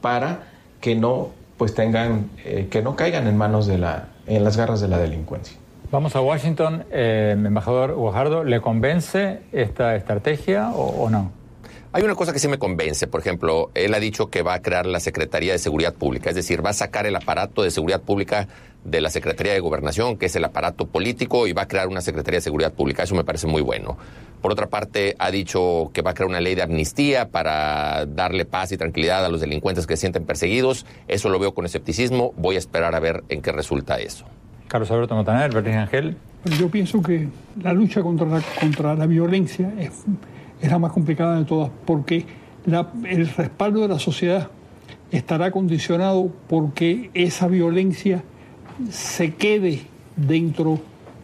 [0.00, 0.44] para
[0.80, 4.80] que no pues tengan eh, que no caigan en manos de la en las garras
[4.80, 5.56] de la delincuencia.
[5.90, 11.41] Vamos a Washington, eh, embajador Guajardo, ¿le convence esta estrategia o no?
[11.94, 14.62] Hay una cosa que sí me convence, por ejemplo, él ha dicho que va a
[14.62, 18.00] crear la Secretaría de Seguridad Pública, es decir, va a sacar el aparato de seguridad
[18.00, 18.48] pública
[18.82, 22.00] de la Secretaría de Gobernación, que es el aparato político, y va a crear una
[22.00, 23.02] Secretaría de Seguridad Pública.
[23.02, 23.98] Eso me parece muy bueno.
[24.40, 28.46] Por otra parte, ha dicho que va a crear una ley de amnistía para darle
[28.46, 30.86] paz y tranquilidad a los delincuentes que se sienten perseguidos.
[31.08, 32.32] Eso lo veo con escepticismo.
[32.38, 34.24] Voy a esperar a ver en qué resulta eso.
[34.66, 36.16] Carlos Alberto Montaner, Berlín Ángel.
[36.58, 37.28] Yo pienso que
[37.62, 40.06] la lucha contra la, contra la violencia es
[40.62, 42.24] es la más complicada de todas, porque
[43.04, 44.48] el respaldo de la sociedad
[45.10, 48.22] estará condicionado porque esa violencia
[48.88, 49.80] se quede
[50.16, 50.80] dentro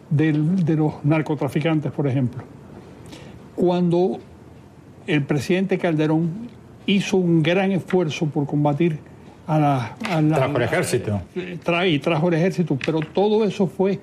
[0.09, 0.33] de
[0.75, 2.43] los narcotraficantes, por ejemplo.
[3.55, 4.19] Cuando
[5.07, 6.49] el presidente Calderón
[6.85, 8.99] hizo un gran esfuerzo por combatir
[9.47, 9.95] a la...
[10.27, 11.21] trajo el ejército.
[11.87, 13.99] y trajo el ejército, pero todo eso fue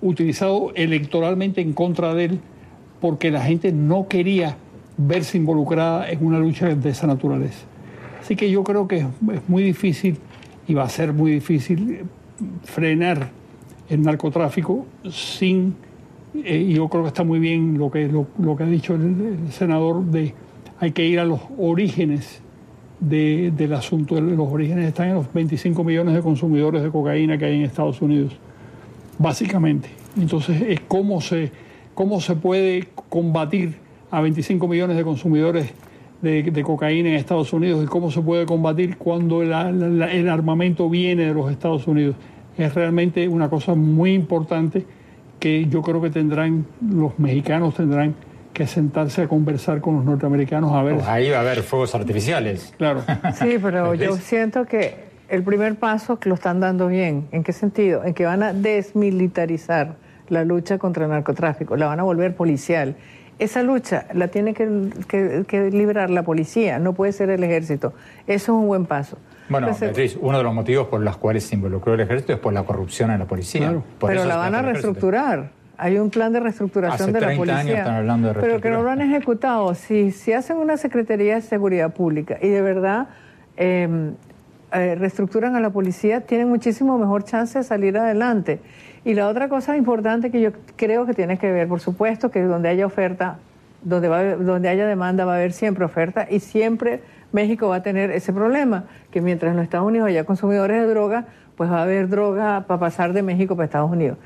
[0.00, 2.40] utilizado electoralmente en contra de él
[3.00, 4.56] porque la gente no quería
[4.96, 7.66] verse involucrada en una lucha de esa naturaleza.
[8.20, 9.06] Así que yo creo que es,
[9.48, 10.18] muy difícil
[10.66, 12.00] y va a ser muy difícil
[12.62, 13.30] frenar
[13.88, 15.74] el narcotráfico sin,
[16.34, 20.04] eh, yo creo que está muy bien lo que, lo, que ha dicho el, senador,
[20.04, 20.34] de
[20.78, 22.42] hay que ir a los orígenes
[23.00, 24.20] del asunto.
[24.20, 28.02] Los orígenes están en los 25 millones de consumidores de cocaína que hay en Estados
[28.02, 28.36] Unidos,
[29.18, 29.88] básicamente.
[30.20, 31.50] Entonces, es cómo se,
[31.98, 33.74] cómo se puede combatir
[34.12, 35.72] a 25 millones de consumidores
[36.22, 41.34] de, cocaína en Estados Unidos y cómo se puede combatir cuando el armamento viene de
[41.34, 42.14] los Estados Unidos.
[42.56, 44.86] Es realmente una cosa muy importante
[45.40, 48.14] que yo creo que tendrán, los mexicanos tendrán
[48.52, 50.94] que sentarse a conversar con los norteamericanos a ver.
[50.94, 52.74] Pues ahí va a haber fuegos artificiales.
[52.78, 53.02] Claro.
[53.34, 54.94] Sí, pero yo siento que
[55.28, 57.26] el primer paso que lo están dando bien.
[57.32, 58.04] ¿En qué sentido?
[58.04, 59.96] En que van a desmilitarizar
[60.28, 62.96] la lucha contra el narcotráfico, la van a volver policial.
[63.38, 64.90] Esa lucha la tiene que,
[65.46, 67.92] que, liberar la policía, no puede ser el ejército.
[68.26, 69.16] Eso es un buen paso.
[69.48, 72.52] Bueno, Beatriz, uno de los motivos por los cuales se involucró el ejército es por
[72.52, 73.80] la corrupción en la policía.
[74.00, 75.50] Pero la van a reestructurar.
[75.80, 77.58] Hay un plan de reestructuración de la policía.
[77.60, 79.74] Años están hablando de pero que no lo han ejecutado.
[79.74, 83.06] Si, si hacen una Secretaría de Seguridad Pública y de verdad
[83.56, 84.14] em,
[84.72, 88.60] eh, reestructuran a la policía, tienen muchísimo mejor chance de salir adelante.
[89.04, 92.42] Y la otra cosa importante que yo creo que tiene que ver, por supuesto, que
[92.42, 93.38] donde haya oferta,
[93.82, 97.00] donde, va, donde haya demanda va a haber siempre oferta y siempre
[97.32, 100.88] México va a tener ese problema, que mientras en los Estados Unidos haya consumidores de
[100.88, 104.18] droga, pues va a haber droga para pasar de México para Estados Unidos.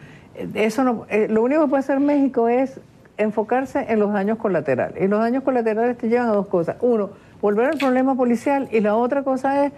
[0.54, 2.80] Eso no, eh, lo único que puede hacer México es
[3.18, 5.02] enfocarse en los daños colaterales.
[5.02, 6.76] Y los daños colaterales te llevan a dos cosas.
[6.80, 9.72] Uno, volver al problema policial y la otra cosa es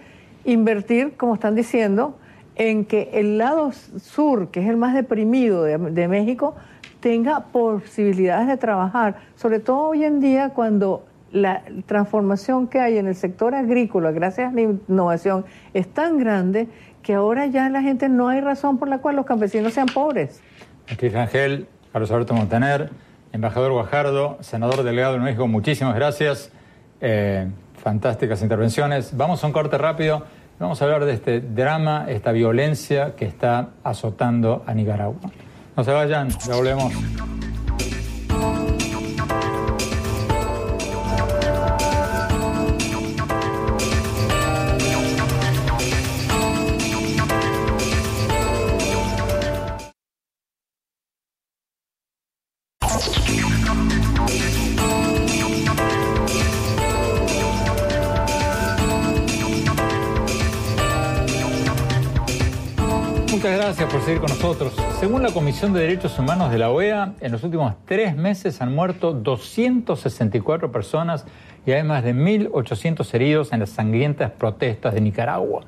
[0.45, 2.17] invertir, como están diciendo,
[2.55, 6.55] en que el lado sur, que es el más deprimido de, México,
[6.99, 13.07] tenga posibilidades de trabajar, sobre todo hoy en día cuando la transformación que hay en
[13.07, 16.67] el sector agrícola, gracias a la innovación, es tan grande
[17.03, 20.41] que ahora ya la gente no hay razón por la cual los campesinos sean pobres.
[20.89, 22.89] Aquí Ángel, Carlos Alberto Montaner,
[23.33, 26.51] embajador Guajardo, senador delegado de México, muchísimas gracias.
[27.01, 27.47] Eh,
[27.85, 29.15] fantásticas intervenciones.
[29.15, 30.23] Vamos a un corte rápido.
[30.57, 35.31] Vamos a hablar de este drama, esta violencia que está azotando a Nicaragua.
[35.75, 36.93] No se vayan, ya volvemos.
[65.25, 69.11] La Comisión de Derechos Humanos de la OEA, en los últimos tres meses han muerto
[69.11, 71.25] 264 personas
[71.65, 75.63] y hay más de 1.800 heridos en las sangrientas protestas de Nicaragua.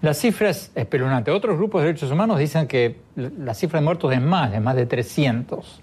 [0.00, 1.30] La cifra es espeluznante.
[1.30, 4.74] Otros grupos de derechos humanos dicen que la cifra de muertos es más, es más
[4.74, 5.82] de 300.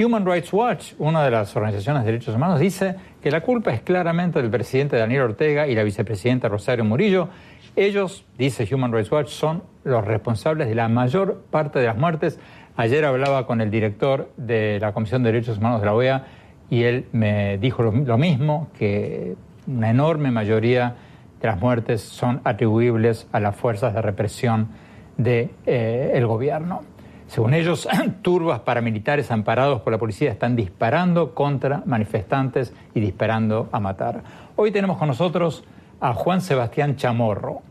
[0.00, 3.82] Human Rights Watch, una de las organizaciones de derechos humanos, dice que la culpa es
[3.82, 7.28] claramente del presidente Daniel Ortega y la vicepresidenta Rosario Murillo
[7.76, 12.38] ellos, dice Human Rights Watch, son los responsables de la mayor parte de las muertes.
[12.76, 16.26] Ayer hablaba con el director de la Comisión de Derechos Humanos de la OEA
[16.70, 20.96] y él me dijo lo, mismo, que una enorme mayoría
[21.40, 24.68] de las muertes son atribuibles a las fuerzas de represión
[25.16, 26.82] del de, eh, gobierno.
[27.26, 27.88] Según ellos,
[28.22, 34.22] turbas paramilitares amparados por la policía están disparando contra manifestantes y disparando a matar.
[34.56, 35.64] Hoy tenemos con nosotros
[36.02, 37.62] a Juan Sebastián Chamorro.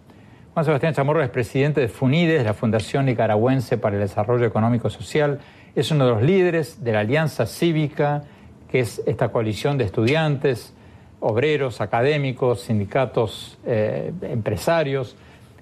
[0.53, 5.39] Juan Sebastián Chamorro es presidente de FUNIDES, la Fundación Nicaragüense para el Desarrollo Económico Social.
[5.75, 8.23] Es uno de los líderes de la Alianza Cívica,
[8.69, 10.73] que es esta coalición de estudiantes,
[11.19, 15.17] obreros, académicos, sindicatos, eh, empresarios,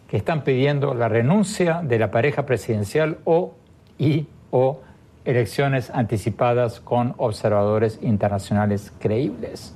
[0.08, 3.56] que están pidiendo la renuncia de la pareja presidencial o
[3.98, 4.82] y o
[5.26, 9.74] elecciones anticipadas con observadores internacionales creíbles.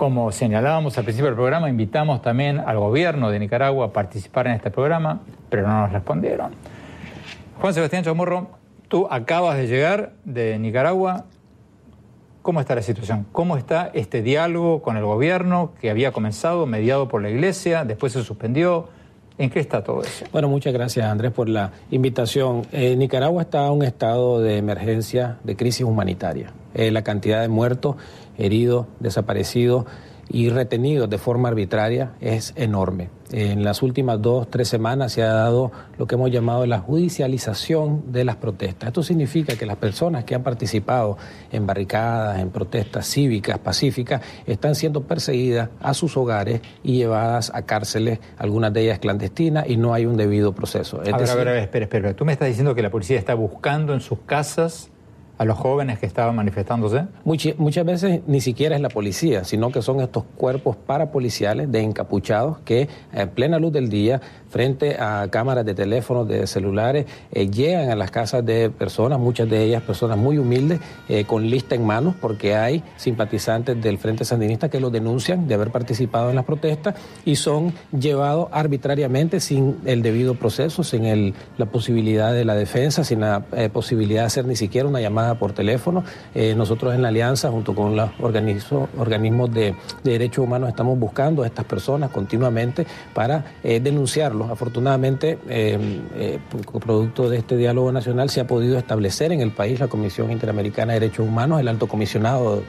[0.00, 4.54] Como señalábamos al principio del programa, invitamos también al gobierno de Nicaragua a participar en
[4.54, 5.20] este programa,
[5.50, 6.52] pero no nos respondieron.
[7.60, 8.48] Juan Sebastián Chamorro,
[8.88, 11.26] tú acabas de llegar de Nicaragua.
[12.40, 13.26] ¿Cómo está la situación?
[13.30, 18.14] ¿Cómo está este diálogo con el gobierno que había comenzado, mediado por la Iglesia, después
[18.14, 18.88] se suspendió?
[19.36, 20.24] ¿En qué está todo eso?
[20.32, 22.66] Bueno, muchas gracias Andrés por la invitación.
[22.72, 26.54] Eh, Nicaragua está en un estado de emergencia, de crisis humanitaria.
[26.72, 27.96] Eh, la cantidad de muertos
[28.40, 29.86] heridos, desaparecidos,
[30.32, 33.10] y retenidos de forma arbitraria es enorme.
[33.32, 38.12] En las últimas dos, tres semanas se ha dado lo que hemos llamado la judicialización
[38.12, 38.88] de las protestas.
[38.88, 41.16] Esto significa que las personas que han participado
[41.50, 47.62] en barricadas, en protestas cívicas, pacíficas, están siendo perseguidas a sus hogares y llevadas a
[47.62, 51.00] cárceles, algunas de ellas clandestinas, y no hay un debido proceso.
[51.00, 52.14] a ver, a ver, espera, espera.
[52.14, 54.90] Tú me estás diciendo que la policía está buscando en sus casas
[55.40, 57.06] a los jóvenes que estaban manifestándose?
[57.24, 62.58] muchas veces ni siquiera es la policía, sino que son estos cuerpos parapoliciales de encapuchados
[62.58, 64.20] que en plena luz del día
[64.50, 69.48] frente a cámaras de teléfonos, de celulares, eh, llegan a las casas de personas, muchas
[69.48, 74.24] de ellas personas muy humildes, eh, con lista en manos, porque hay simpatizantes del Frente
[74.24, 79.78] Sandinista que los denuncian de haber participado en las protestas y son llevados arbitrariamente sin
[79.86, 84.26] el debido proceso, sin el, la posibilidad de la defensa, sin la eh, posibilidad de
[84.26, 86.04] hacer ni siquiera una llamada por teléfono.
[86.56, 89.74] nosotros en la Alianza, junto con los organismos de,
[90.04, 95.78] de derechos humanos, estamos buscando a estas personas continuamente para denunciarlos Afortunadamente, eh,
[96.14, 96.38] eh,
[96.80, 100.92] producto de este diálogo nacional, se ha podido establecer en el país la Comisión Interamericana
[100.92, 102.62] de Derechos Humanos, el alto comisionado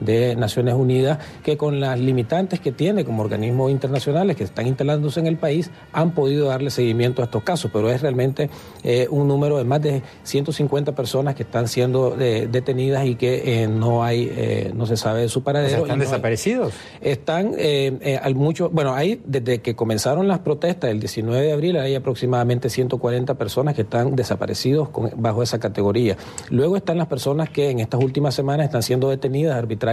[0.00, 5.20] de Naciones Unidas, que con las limitantes que tiene como organismos internacionales que están instalándose
[5.20, 8.50] en el país, han podido darle seguimiento a estos casos, pero es realmente
[8.82, 13.62] eh, un número de más de 150 personas que están siendo eh, detenidas y que
[13.62, 15.82] eh, no hay, no se sabe de su paradero.
[15.82, 16.74] ¿Están desaparecidos?
[17.00, 17.54] están
[18.22, 22.70] al mucho, bueno, hay desde que comenzaron las protestas el 19 de abril hay aproximadamente
[22.70, 26.16] 140 personas que están desaparecidos bajo esa categoría.
[26.50, 29.85] Luego están las personas que en estas últimas semanas están siendo detenidas arbitrariamente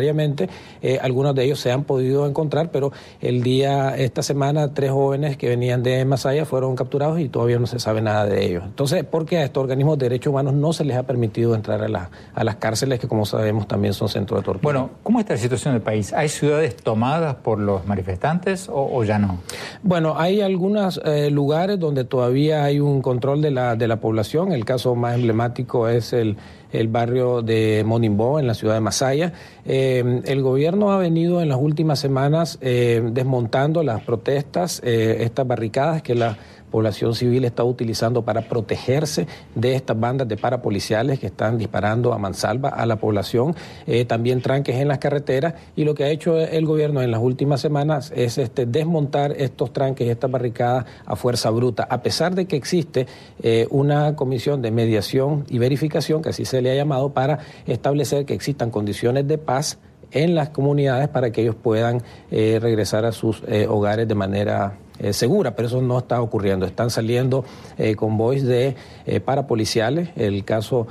[0.82, 2.92] eh, algunos de ellos se han podido encontrar, pero
[3.22, 7.68] el día, esta semana, tres jóvenes que venían de Masaya fueron capturados y todavía no
[7.68, 8.64] se sabe nada de ellos.
[8.66, 11.84] Entonces, ¿por qué a estos organismos de derechos humanos no se les ha permitido entrar
[11.84, 14.64] a, a las cárceles que, como sabemos, también son centros de tortura?
[14.64, 16.14] Bueno, ¿cómo está la situación del país?
[16.14, 19.40] ¿Hay ciudades tomadas por los manifestantes o, ya no?
[19.82, 24.52] Bueno, hay algunos eh, lugares donde todavía hay un control de la, de la población.
[24.52, 26.38] El caso más emblemático es el
[26.74, 29.34] el barrio de Monimbó, en la ciudad de Masaya.
[29.66, 35.48] Eh, el gobierno ha venido en las últimas semanas eh, desmontando las protestas, eh, estas
[35.48, 36.38] barricadas que la
[36.74, 42.18] población civil está utilizando para protegerse de estas bandas de parapoliciales que están disparando a
[42.18, 43.56] mansalva a la población,
[43.86, 45.54] eh, también tranques en las carreteras.
[45.76, 49.72] Y lo que ha hecho el gobierno en las últimas semanas es este, desmontar estos
[49.72, 53.06] tranques y estas barricadas a fuerza bruta, a pesar de que existe
[53.44, 58.26] eh, una comisión de mediación y verificación, que así se le ha llamado, para establecer
[58.26, 59.78] que existan condiciones de paz
[60.10, 62.02] en las comunidades para que ellos puedan
[62.32, 66.66] eh, regresar a sus hogares de manera eh, segura, pero eso no está ocurriendo.
[66.66, 67.44] Están saliendo
[67.78, 70.10] eh, convoys de eh, parapoliciales.
[70.16, 70.88] El caso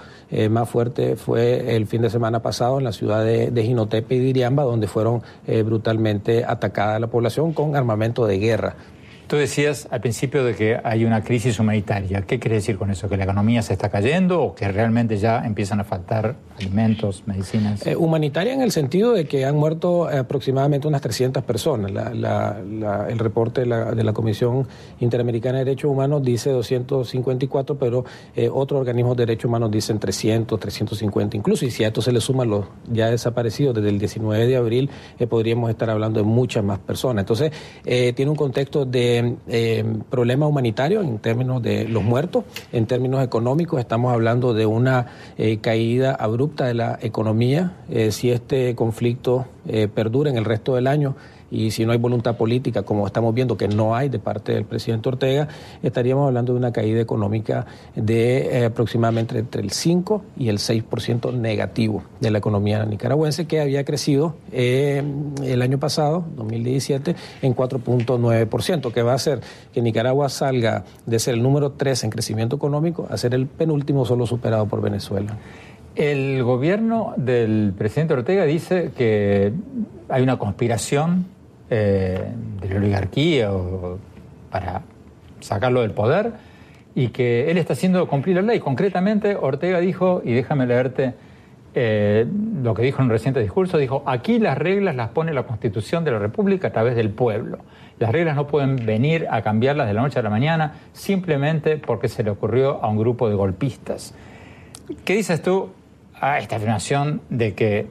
[0.49, 4.19] más fuerte fue el fin de semana pasado en la ciudad de, de Jinotepe y
[4.19, 8.77] Diriamba, donde fueron brutalmente atacada la población con armamento de guerra.
[9.33, 12.21] Tú decías al principio de que hay una crisis humanitaria.
[12.21, 13.09] ¿Qué quiere decir con eso?
[13.09, 17.87] ¿Que la economía se está cayendo o que realmente ya empiezan a faltar alimentos, medicinas?
[17.87, 21.91] Eh, humanitaria en el sentido de que han muerto aproximadamente unas 300 personas.
[21.93, 24.69] el reporte de la, Comisión
[25.01, 28.05] Interamericana de Derechos Humanos dice 254, pero
[28.37, 31.65] eh, otros organismos de derechos humanos dicen 300, 350 incluso.
[31.65, 34.91] Y si a esto se le suman los ya desaparecidos desde el 19 de abril,
[35.19, 37.23] eh, podríamos estar hablando de muchas más personas.
[37.23, 37.51] Entonces,
[37.83, 43.81] tiene un contexto de eh, problema humanitario en términos de los muertos, en términos económicos
[43.81, 45.07] estamos hablando de una
[45.37, 47.73] eh, caída abrupta de la economía.
[47.91, 51.17] Eh, si este conflicto eh, perdura en el resto del año,
[51.53, 54.65] y si no hay voluntad política, como estamos viendo que no hay de parte del
[54.65, 55.49] presidente Ortega,
[55.83, 61.35] estaríamos hablando de una caída económica de eh, aproximadamente entre el 5 y el 6%
[61.35, 65.03] negativo de la economía nicaragüense, que había crecido eh,
[65.45, 69.41] el año pasado, 2017, en 4.9%, que va a hacer
[69.75, 74.07] que Nicaragua salga de ser el número 3 en crecimiento económico a ser el penúltimo
[74.07, 75.37] solo superado por Venezuela.
[75.95, 79.53] El gobierno del presidente Ortega dice que
[80.09, 81.27] hay una conspiración
[81.75, 82.21] eh,
[82.61, 83.51] de la oligarquía
[84.51, 84.83] para
[85.41, 86.35] sacarlo del poder
[86.95, 88.61] y que él está haciendo cumplir la ley.
[88.61, 91.15] Concretamente, Ortega dijo, y déjame leerte
[91.75, 92.27] eh,
[92.63, 96.05] lo que dijo en un reciente discurso, dijo, aquí las reglas las pone la Constitución
[96.05, 97.61] de la República a través del pueblo.
[97.99, 102.09] Las reglas no pueden venir a cambiarlas de la noche a la mañana simplemente porque
[102.09, 104.15] se le ocurrió a un grupo de golpistas.
[105.07, 105.71] ¿Qué dices tú
[106.21, 107.87] a esta afirmación de que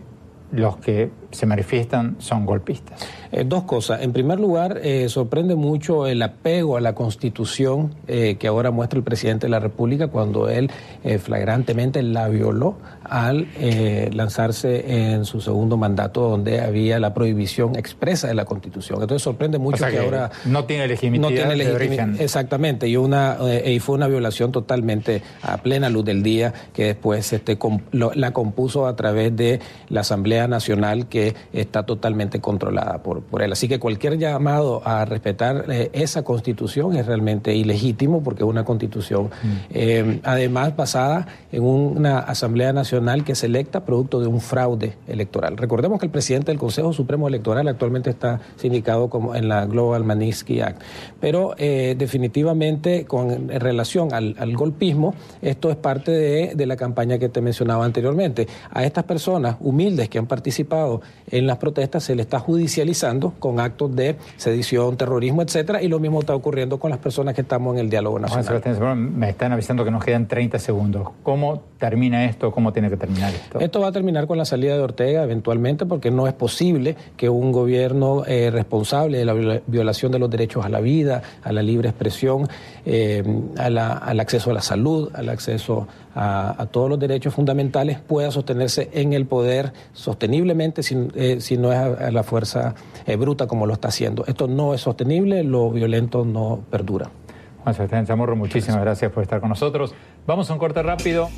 [0.52, 3.08] los que se manifiestan son golpistas.
[3.32, 4.02] Eh, dos cosas.
[4.02, 8.98] En primer lugar, eh, sorprende mucho el apego a la Constitución eh, que ahora muestra
[8.98, 10.70] el presidente de la República cuando él
[11.24, 13.48] flagrantemente la violó al
[14.14, 19.02] lanzarse en su segundo mandato donde había la prohibición expresa de la Constitución.
[19.02, 21.22] Entonces sorprende mucho que, ahora no tiene legitimidad.
[21.22, 22.22] No tiene legitimidad.
[22.22, 22.88] Exactamente.
[22.88, 27.58] Y una y fue una violación totalmente a plena luz del día que después este,
[27.92, 29.60] la compuso a través de
[29.90, 31.21] la Asamblea Nacional que
[31.54, 33.52] está totalmente controlada por por, él.
[33.52, 38.64] Así que cualquier llamado a respetar eh, esa constitución es realmente ilegítimo porque es una
[38.64, 39.58] constitución, mm.
[39.72, 45.58] eh, además basada en una Asamblea Nacional que es electa producto de un fraude electoral.
[45.58, 50.04] Recordemos que el presidente del Consejo Supremo Electoral actualmente está sindicado como en la Global
[50.04, 50.82] Magnitsky Act,
[51.20, 57.18] pero eh, definitivamente con en relación al, golpismo, esto es parte de, de la campaña
[57.18, 58.48] que te mencionaba anteriormente.
[58.72, 63.60] A estas personas humildes que han participado en las protestas se le está judicializando con
[63.60, 67.74] actos de sedición, terrorismo, etcétera, y lo mismo está ocurriendo con las personas que estamos
[67.76, 68.96] en el diálogo nacional.
[68.98, 71.10] me están avisando que nos quedan 30 segundos.
[71.24, 72.52] ¿Cómo termina esto?
[72.52, 73.60] ¿Cómo tiene que terminar esto?
[73.60, 77.30] Esto va a terminar con la salida de Ortega eventualmente, porque no es posible que
[77.30, 81.62] un gobierno eh, responsable de la violación de los derechos a la vida, a la
[81.62, 82.48] libre expresión,
[82.86, 83.24] eh,
[83.58, 89.14] al acceso a la salud, al acceso a, todos los derechos fundamentales, pueda sostenerse en
[89.14, 93.74] el poder sosteniblemente si, eh, si no es a, la fuerza eh, bruta como lo
[93.74, 94.26] está haciendo.
[94.28, 97.10] Esto no es sostenible, lo violento no perdura.
[97.64, 99.94] Juan Sebastián Chamorro, muchísimas gracias por estar con nosotros.
[100.26, 101.30] Vamos a un corte rápido.